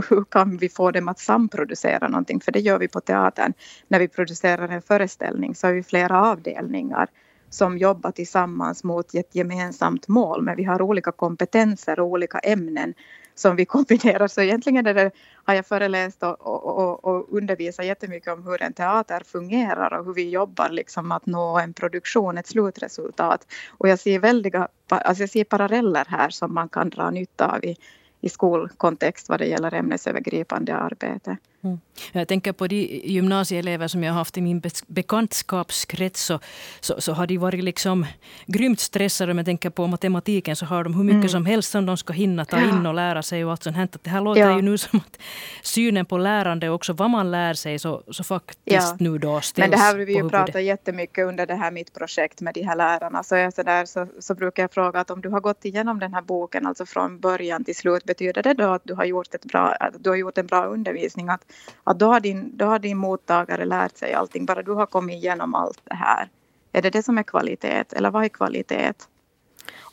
[0.10, 2.40] hur kan vi få dem att samproducera någonting?
[2.40, 3.54] För det gör vi på teatern.
[3.88, 7.08] När vi producerar en föreställning så har vi flera avdelningar
[7.50, 10.42] som jobbar tillsammans mot ett gemensamt mål.
[10.42, 12.94] Men vi har olika kompetenser och olika ämnen
[13.40, 14.28] som vi kombinerar.
[14.28, 15.12] Så egentligen är det,
[15.44, 20.14] har jag föreläst och, och, och undervisat jättemycket om hur en teater fungerar och hur
[20.14, 23.48] vi jobbar liksom att nå en produktion, ett slutresultat.
[23.78, 27.66] Och jag ser väldiga, alltså jag ser paralleller här som man kan dra nytta av
[27.66, 27.78] i,
[28.22, 31.38] i skolkontext vad det gäller ämnesövergripande arbete.
[31.64, 31.80] Mm.
[32.12, 36.40] Jag tänker på de gymnasieelever som jag har haft i min bekantskapskrets så,
[36.80, 38.06] så, så har de varit liksom
[38.46, 39.32] grymt stressade.
[39.32, 41.30] Om jag tänker på matematiken så har de hur mycket mm.
[41.30, 43.46] som helst som de ska hinna ta in och lära sig.
[43.46, 43.90] och allt sånt här.
[44.04, 44.56] Det här låter ja.
[44.56, 45.20] ju nu som att
[45.64, 48.98] synen på lärande och också vad man lär sig så, så faktiskt ja.
[49.00, 51.94] nu då ställs Men det här har vi ju pratat jättemycket under det här mitt
[51.94, 53.24] projekt med de här lärarna.
[53.24, 56.00] Så, jag så, där, så, så brukar jag fråga att om du har gått igenom
[56.00, 59.36] den här boken, alltså från början till slut, betyder det då att du har gjort,
[59.36, 61.30] ett bra, att du har gjort en bra undervisning?
[61.30, 61.46] Att
[61.84, 65.16] att då har, din, då har din mottagare lärt sig allting, bara du har kommit
[65.16, 66.30] igenom allt det här.
[66.72, 68.94] Är det det som är kvalitet eller vad är kvalitet?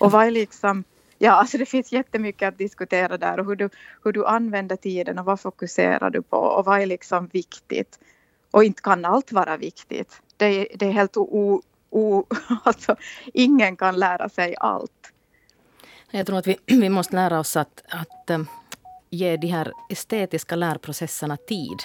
[0.01, 0.85] Och vad är liksom
[1.19, 3.69] Ja, alltså det finns jättemycket att diskutera där och hur du,
[4.05, 7.99] hur du använder tiden och vad fokuserar du på och vad är liksom viktigt.
[8.51, 10.23] Och inte kan allt vara viktigt.
[10.37, 12.25] Det är, det är helt o, o,
[12.65, 12.97] alltså
[13.35, 15.13] ingen kan lära sig allt.
[16.11, 18.43] Jag tror att vi, vi måste lära oss att, att eh,
[19.11, 21.79] ge de här estetiska lärprocesserna tid.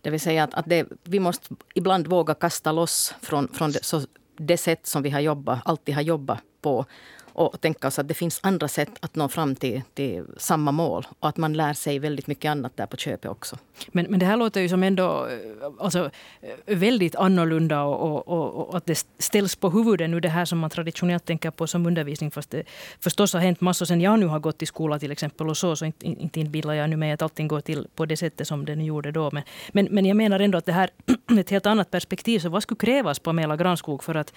[0.00, 3.84] Det vill säga att, att det, vi måste ibland våga kasta loss från, från det,
[3.84, 4.02] så,
[4.36, 6.86] det sätt som vi har jobbat, alltid har jobbat på
[7.34, 11.06] och tänka oss att det finns andra sätt att nå fram till, till samma mål
[11.20, 13.56] och att man lär sig väldigt mycket annat där på köpet också.
[13.88, 18.68] Men, men det här låter ju som ändå eh, alltså, eh, väldigt annorlunda och, och,
[18.68, 21.86] och, att det ställs på huvudet nu det här som man traditionellt tänker på som
[21.86, 22.62] undervisning fast det
[23.00, 25.76] förstås har hänt massor sen jag nu har gått i skola till exempel och så,
[25.76, 28.64] så inte, inte inbillar jag nu mig att allting går till på det sättet som
[28.64, 29.30] det nu gjorde då.
[29.32, 29.42] Men,
[29.72, 30.90] men, men jag menar ändå att det här
[31.28, 32.38] är ett helt annat perspektiv.
[32.38, 34.32] Så vad skulle krävas på Pamela Granskog för att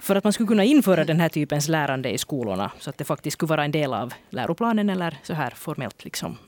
[0.00, 3.04] för att man skulle kunna införa den här typens lärande i skolorna så att det
[3.04, 6.38] faktiskt skulle vara en del av läroplanen eller så här formellt liksom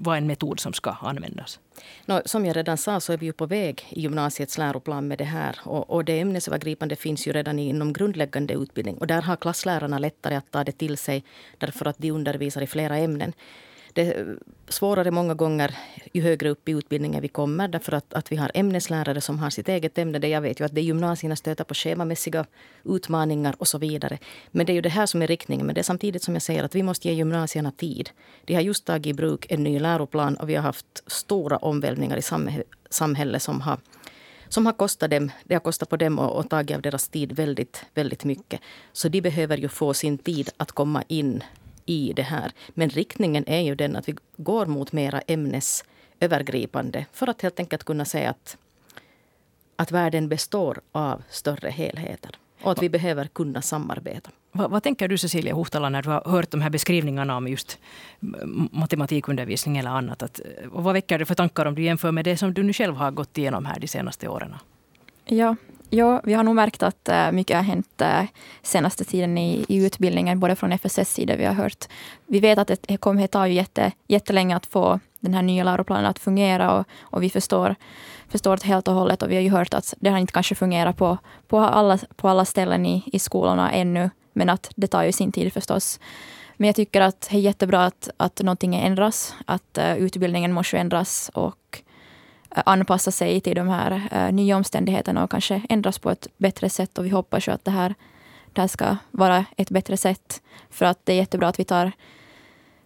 [0.00, 1.60] vad en metod som ska användas?
[2.06, 5.18] No, som jag redan sa så är vi ju på väg i gymnasiets läroplan med
[5.18, 5.58] det här.
[5.64, 8.96] Och, och det ämnesövergripande finns ju redan inom grundläggande utbildning.
[8.96, 11.24] Och där har klasslärarna lättare att ta det till sig
[11.58, 13.32] därför att de undervisar i flera ämnen
[13.92, 14.36] det är
[14.68, 15.76] svårare många gånger
[16.12, 17.68] ju högre upp i utbildningen vi kommer.
[17.68, 20.18] Därför att, att vi har ämneslärare som har sitt eget ämne.
[20.18, 22.46] Det jag vet ju att det gymnasierna stöter på schemamässiga
[22.84, 24.18] utmaningar och så vidare.
[24.50, 25.66] Men det är ju det här som är riktningen.
[25.66, 28.10] Men det är samtidigt som jag säger att vi måste ge gymnasierna tid.
[28.44, 32.16] De har just tagit i bruk en ny läroplan och vi har haft stora omvälvningar
[32.16, 32.22] i
[32.90, 33.78] samhället som har
[34.48, 37.32] som har kostat dem, det har kostat på dem och, och tagit av deras tid
[37.32, 38.60] väldigt, väldigt mycket.
[38.92, 41.42] Så de behöver ju få sin tid att komma in
[41.86, 42.52] i det här.
[42.68, 47.84] Men riktningen är ju den att vi går mot mera ämnesövergripande för att helt enkelt
[47.84, 48.56] kunna säga att,
[49.76, 54.30] att världen består av större helheter och att vi behöver kunna samarbeta.
[54.52, 57.78] Vad, vad, tänker du Cecilia Huhtala när du har hört de här beskrivningarna om just
[58.70, 60.22] matematikundervisning eller annat?
[60.22, 62.94] Att, vad väcker det för tankar om du jämför med det som du nu själv
[62.94, 64.54] har gått igenom här de senaste åren?
[65.24, 65.56] Ja,
[65.94, 68.24] Ja, vi har nog märkt att eh, mycket har hänt eh,
[68.62, 71.84] senaste tiden i, i utbildningen, både från FSS sida vi har hört.
[72.26, 75.64] Vi vet att det kommer att ta ju jätte, jättelänge att få den här nya
[75.64, 77.74] läroplanen att fungera och, och vi förstår,
[78.28, 80.54] förstår det helt och hållet och vi har ju hört att det har inte kanske
[80.54, 85.02] fungerat på, på, alla, på alla ställen i, i skolorna ännu, men att det tar
[85.02, 86.00] ju sin tid förstås.
[86.56, 90.78] Men jag tycker att det är jättebra att, att någonting ändras, att eh, utbildningen måste
[90.78, 91.82] ändras och
[92.56, 96.70] Eh, anpassa sig till de här uh, nya omständigheterna och kanske ändras på ett bättre
[96.70, 96.98] sätt.
[96.98, 97.94] Och vi hoppas ju att det här,
[98.52, 100.42] det här ska vara ett bättre sätt.
[100.70, 101.92] För att det är jättebra att vi tar,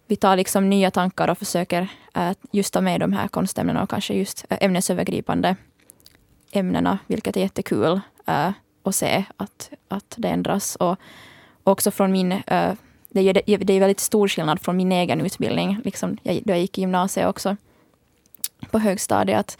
[0.07, 3.89] vi tar liksom nya tankar och försöker uh, just ta med de här konstämnena och
[3.89, 5.55] kanske just uh, ämnesövergripande
[6.51, 8.51] ämnena, vilket är jättekul uh,
[8.83, 10.75] att se att, att det ändras.
[10.75, 10.97] Och
[11.63, 12.73] också från min uh,
[13.09, 16.59] det är, det är väldigt stor skillnad från min egen utbildning, liksom, jag, då jag
[16.59, 17.57] gick i gymnasiet också
[18.71, 19.57] på högstadiet.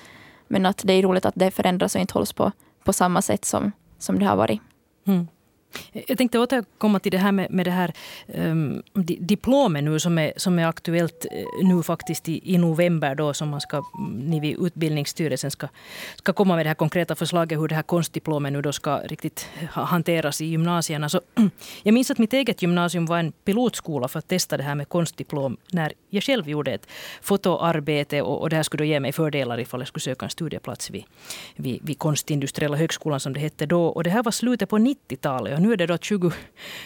[0.48, 2.52] Men att det är roligt att det förändras och inte hålls på,
[2.84, 4.62] på samma sätt som, som det har varit.
[5.08, 5.28] Mm.
[6.08, 7.94] Jag tänkte återkomma till det här med, med det här
[8.28, 13.16] ehm, um, diplomet nu som är, som är aktuellt eh, nu faktiskt i, i november
[13.16, 15.68] då som man ska, mm, ni vid Utbildningsstyrelsen ska,
[16.16, 19.50] ska komma med det här konkreta förslaget hur det här konstdiplomet nu då ska riktigt
[19.72, 21.10] hanteras i gymnasierna.
[21.10, 21.22] Så,
[21.84, 24.90] jag minns att mitt eget gymnasium var en pilotskola för att testa det här med
[24.90, 26.88] konstdiplom när jag själv gjorde ett
[27.22, 30.30] fotoarbete och, och det här skulle då ge mig fördelar ifall jag skulle söka en
[30.30, 31.04] studieplats vid,
[31.56, 33.88] vid, vid Konstindustriella högskolan som det hette då.
[33.88, 36.32] Och det här var slutet på 90-talet och nu är det då 20,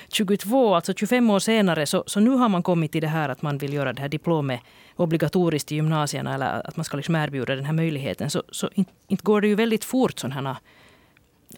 [0.10, 1.86] 22, alltså 25 år senare.
[1.86, 4.10] Så, så nu har man kommit till det här att man vill göra det här
[4.10, 4.60] diplomet
[4.96, 8.30] obligatoriskt i gymnasierna eller att man ska liksom erbjuda den här möjligheten.
[8.30, 10.58] Så, så inte, inte går det ju väldigt fort sådana här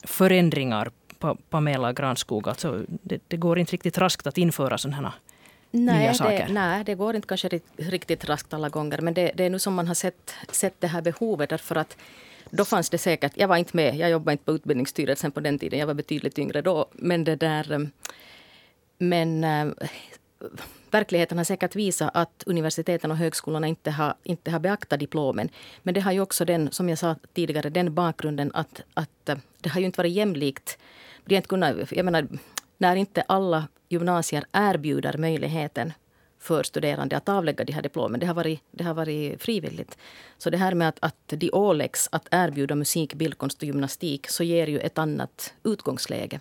[0.04, 0.92] förändringar
[1.50, 2.50] Pamela Granskog.
[2.50, 5.12] Alltså, det, det, går inte riktigt raskt att införa sådana här
[5.72, 6.16] nej.
[6.20, 9.02] Det, nej, det går inte kanske riktigt raskt alla gånger.
[9.02, 11.50] Men det, det är nu som man har sett, sett det här behovet.
[11.50, 11.98] Därför att
[12.56, 15.60] då fanns det säkert, jag var inte med, jag jobbade inte på Utbildningsstyrelsen på den
[15.60, 16.90] tiden, jag var betydligt yngre då.
[16.94, 17.72] Men det där...
[17.72, 17.80] Eh,
[18.98, 19.68] men äh,
[20.92, 25.50] verkligheten har säkert visat att universiteten och högskolorna inte har, inte har beaktat diplomen.
[25.84, 29.38] Men det har ju också den, som jag sa tidigare, den bakgrunden att, att eh,
[29.62, 30.78] det har ju inte varit jämlikt.
[31.26, 32.28] Det inte kunnat, jag menar,
[32.78, 35.94] när inte alla gymnasier erbjuder möjligheten
[36.44, 38.20] för studerande att avlägga de här diplomen.
[38.20, 39.98] Det har varit, det har varit frivilligt.
[40.38, 44.44] Så det här med att, att de åläggs att erbjuda musik, bildkonst och gymnastik så
[44.44, 46.40] ger ju ett annat utgångsläge.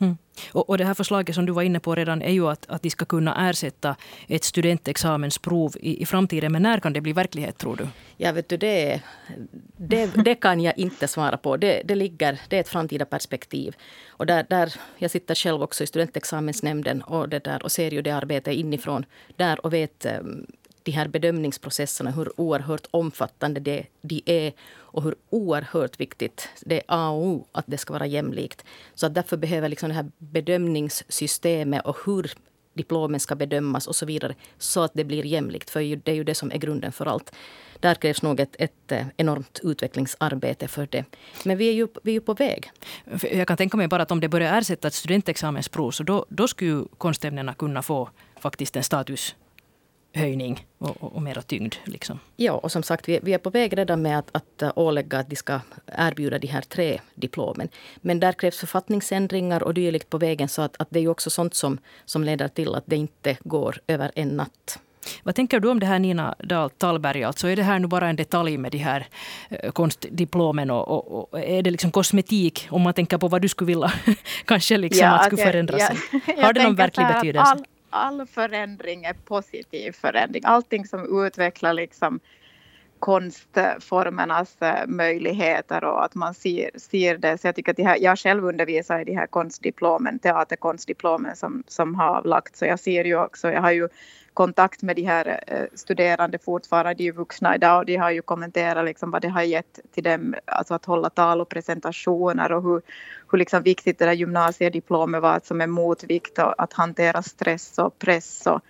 [0.00, 0.16] Mm.
[0.52, 2.82] Och, och, det här förslaget som du var inne på redan är ju att, att
[2.82, 3.96] de ska kunna ersätta
[4.28, 6.52] ett studentexamensprov i, i framtiden.
[6.52, 7.86] Men när kan det bli verklighet tror du?
[8.16, 9.00] Ja, vet du, det,
[9.76, 11.56] det, det kan jag inte svara på.
[11.56, 13.76] Det, det, ligger, det är ett framtida perspektiv.
[14.08, 18.02] Och där, där, jag sitter själv också i studentexamensnämnden och, det där, och ser ju
[18.02, 19.04] det arbetet inifrån
[19.36, 20.46] där och vet ehm,
[20.82, 26.82] de här bedömningsprocesserna, hur oerhört omfattande det, de är och hur oerhört viktigt det är
[26.86, 28.64] A och O att det ska vara jämlikt.
[28.94, 32.32] Så att därför behöver liksom det här bedömningssystemet och hur
[32.78, 35.70] diplomen ska bedömas och så vidare, så att det blir jämlikt.
[35.70, 37.32] För det är ju det som är grunden för allt.
[37.80, 41.04] Där krävs nog ett, ett eh, enormt utvecklingsarbete för det.
[41.44, 42.70] Men vi är ju, vi är ju på väg.
[43.32, 46.48] Jag kan tänka mig bara att om det börjar ersätta ett studentexamensprov, så då, då
[46.48, 48.08] skulle ju konstämnena kunna få
[48.40, 49.34] faktiskt en status
[50.18, 51.74] höjning och, och, och mera tyngd.
[51.84, 52.18] Liksom.
[52.36, 55.18] Ja, och som sagt, vi, vi är på väg redan med att, att äh, ålägga
[55.18, 57.68] att de ska erbjuda de här tre diplomen.
[57.96, 61.54] Men där krävs författningsändringar och dylikt på vägen så att, att det är också sånt
[61.54, 64.78] som, som leder till att det inte går över en natt.
[65.22, 67.24] Vad tänker du om det här Nina Dahl Tallberg?
[67.24, 69.06] Alltså är det här nu bara en detalj med de här
[69.50, 73.48] äh, konstdiplomen och, och, och, är det liksom kosmetik om man tänker på vad du
[73.48, 73.92] skulle vilja
[74.44, 75.90] kanske liksom ja, att skulle förändras?
[76.42, 77.50] Har det någon verklig betydelse?
[77.50, 80.42] All, all förändring är positiv förändring.
[80.46, 82.20] Allting som utvecklar liksom
[82.98, 87.38] konstformernas eh, möjligheter och att man ser, ser det.
[87.38, 91.94] Så jag tycker att här, jag själv undervisar i de här konstdiplomen, teaterkonstdiplomen som, som
[91.94, 92.58] har lagts.
[92.58, 93.88] Så jag ser ju också, jag har ju
[94.38, 98.10] kontakt med de här eh, studerande fortfarande, de är ju vuxna idag och de har
[98.10, 102.52] ju kommenterat liksom vad det har gett till dem, alltså att hålla tal och presentationer
[102.52, 102.82] och hur,
[103.30, 107.98] hur liksom viktigt det där gymnasiediplomet var som en motvikt och att hantera stress och
[107.98, 108.60] press och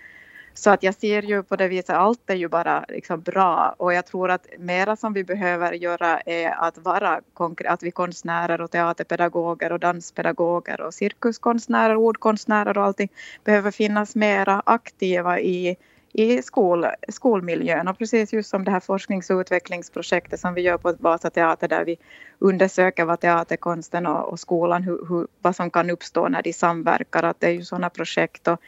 [0.59, 3.94] så att jag ser ju på det viset, allt är ju bara liksom bra och
[3.94, 7.21] jag tror att mera som vi behöver göra är att vara
[7.64, 13.09] att vi konstnärer och teaterpedagoger och danspedagoger och cirkuskonstnärer, ordkonstnärer och allting
[13.44, 15.77] behöver finnas mera aktiva i
[16.12, 20.79] i skol, skolmiljön och precis just som det här forsknings och utvecklingsprojektet som vi gör
[20.79, 21.97] på Vasa Teater där vi
[22.38, 27.23] undersöker vad teaterkonsten och, och skolan, hur, hur, vad som kan uppstå när de samverkar.
[27.23, 28.61] Att det är ju sådana projekt och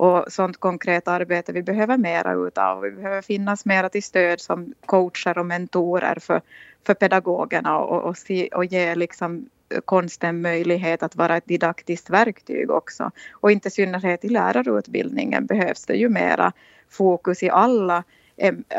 [0.00, 2.80] och sånt konkret arbete vi behöver mera utav.
[2.80, 6.40] Vi behöver finnas mera till stöd som coacher och mentorer för,
[6.86, 9.48] för pedagogerna och, och, se, och ge liksom
[9.84, 13.10] konsten möjlighet att vara ett didaktiskt verktyg också.
[13.32, 16.52] Och inte i synnerhet i lärarutbildningen behövs det ju mera
[16.88, 18.04] fokus i alla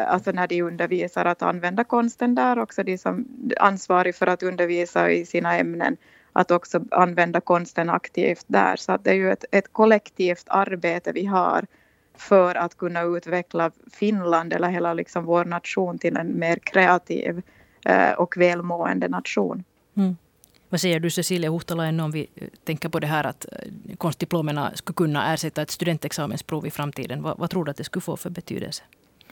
[0.07, 4.43] alltså när de undervisar att använda konsten där också, de som är ansvariga för att
[4.43, 5.97] undervisa i sina ämnen
[6.33, 8.75] att också använda konsten aktivt där.
[8.75, 11.65] Så att det är ju ett, ett kollektivt arbete vi har
[12.17, 17.41] för att kunna utveckla Finland eller hela liksom vår nation till en mer kreativ
[17.85, 19.63] eh, och välmående nation.
[19.97, 20.17] Mm.
[20.69, 22.27] Vad säger du Cecilia Huhtalainen om vi
[22.63, 27.23] tänker på det här att eh, konstdiplomerna skulle kunna ersätta ett studentexamensprov i framtiden?
[27.23, 28.83] Vad, vad tror du att det skulle få för betydelse?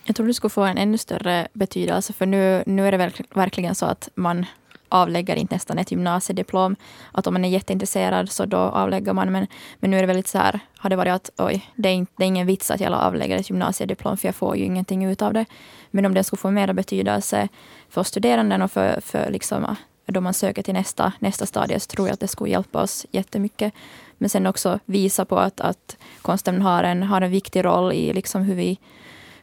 [0.03, 3.75] Jag tror det skulle få en ännu större betydelse, för nu, nu är det verkligen
[3.75, 4.45] så att man
[4.89, 6.75] avlägger inte nästan ett gymnasiediplom.
[7.11, 9.31] Att om man är jätteintresserad så då avlägger man.
[9.31, 9.47] Men,
[9.79, 12.11] men nu är det väldigt så här, har det varit att oj, det är, inte,
[12.17, 15.21] det är ingen vits att jag avlägger ett gymnasiediplom för jag får ju ingenting ut
[15.21, 15.45] av det.
[15.91, 17.47] Men om det skulle få mer betydelse
[17.89, 19.75] för studeranden och för, för liksom,
[20.05, 23.05] då man söker till nästa, nästa stadie så tror jag att det skulle hjälpa oss
[23.11, 23.73] jättemycket.
[24.17, 28.13] Men sen också visa på att, att konsten har en, har en viktig roll i
[28.13, 28.79] liksom hur vi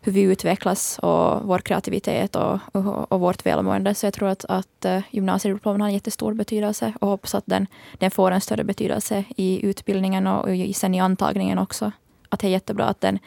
[0.06, 3.94] hur vi utvecklas och vår kreativitet och, och, och vårt välmående.
[3.94, 7.66] Så jag tror att, att eh, gymnasiediplomen har en jättestor betydelse och hoppas att den,
[7.98, 11.92] den får en större betydelse i utbildningen och, och sen i antagningen också.
[12.28, 13.18] Att det är jättebra att, den,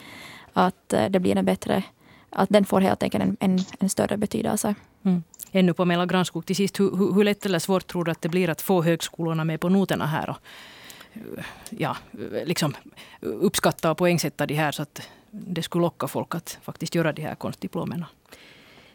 [0.52, 1.82] att eh, det blir en bättre
[2.30, 4.74] att den får helt enkelt en, en, en större betydelse.
[5.02, 5.22] Mm.
[5.52, 8.22] Ännu på Mela Granskog, till sist, hur, hur, hur lätt eller svårt tror du att
[8.22, 10.30] det blir att få högskolorna med på noterna här?
[10.30, 10.36] Och,
[11.70, 11.96] ja,
[12.44, 12.74] liksom
[13.20, 17.22] uppskatta och poängsätta de här så att det skulle locka folk att faktiskt göra de
[17.22, 18.06] här konstdiplomerna?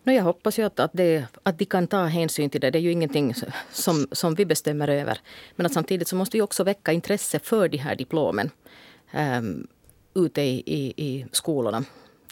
[0.04, 2.72] No, jag hoppas ju att, att, det, att de kan ta hänsyn till det.
[2.72, 3.34] Det är ju ingenting
[3.72, 5.20] som, som vi bestämmer över.
[5.56, 8.50] Men att samtidigt så måste vi också väcka intresse för de här diplomen
[9.14, 9.68] um,
[10.14, 11.84] ute i, i, i skolorna.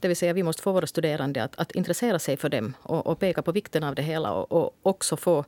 [0.02, 3.08] Det vill säga vi måste få våra studerande att, att intressera sig för dem och,
[3.08, 5.46] och peka på vikten av det hela och, och också få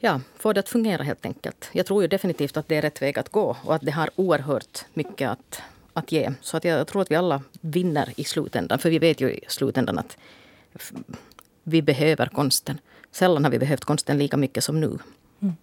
[0.00, 1.70] Ja, få det att fungera helt enkelt.
[1.72, 4.10] Jag tror ju definitivt att det är rätt väg att gå och att det har
[4.16, 5.62] oerhört mycket att,
[5.98, 6.32] att ge.
[6.40, 8.78] Så att jag tror att vi alla vinner i slutändan.
[8.78, 10.16] För vi vet ju i slutändan att
[11.62, 12.80] vi behöver konsten.
[13.10, 14.98] Sällan har vi behövt konsten lika mycket som nu.
[15.42, 15.56] Mm.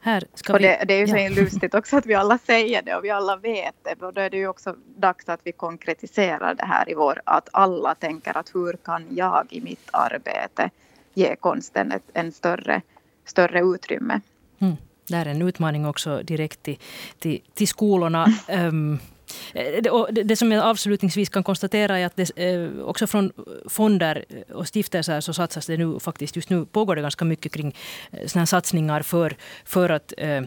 [0.00, 1.28] Här ska och det, det är ju så ja.
[1.42, 4.06] lustigt också att vi alla säger det och vi alla vet det.
[4.06, 7.20] Och då är det ju också dags att vi konkretiserar det här i vår...
[7.24, 10.70] Att alla tänker att hur kan jag i mitt arbete
[11.14, 12.82] ge konsten ett, en större,
[13.24, 14.20] större utrymme.
[14.58, 14.76] Mm.
[15.08, 16.78] Det är en utmaning också direkt till,
[17.18, 18.26] till, till skolorna.
[18.48, 18.98] Um,
[19.54, 23.32] Eh, det, det, som jag avslutningsvis kan konstatera är att det, eh, också från
[23.68, 27.74] fonder och stiftelser så satsas det nu faktiskt just nu pågår det ganska mycket kring
[28.12, 30.42] eh, såna satsningar för, för att eh,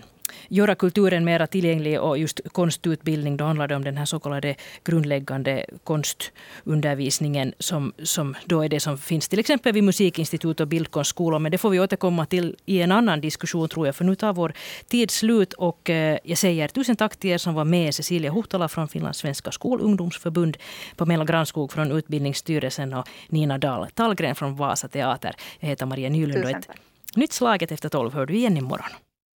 [0.48, 3.38] göra kulturen mer tillgänglig och just konstutbildning.
[3.38, 8.80] Då handlar det om den här så kallade grundläggande konstundervisningen som, som då är det
[8.80, 11.40] som finns till exempel vid musikinstitut och bildkonstskolor.
[11.40, 13.96] Men det får vi återkomma till i en annan diskussion tror jag.
[13.96, 14.54] För nu tar vår
[14.88, 17.96] tid slut och eh, jag säger tusen tack till er som var med.
[17.96, 20.58] Cecilia Huhtala från Finlands svenska skolungdomsförbund,
[20.96, 25.36] Pamela Granskog från Utbildningsstyrelsen och Nina Dahl Tallgren från Vasa Teater.
[25.60, 26.46] Jag heter Maria Nylund.
[26.46, 28.90] Ett nytt Slaget efter tolv hör du igen imorgon.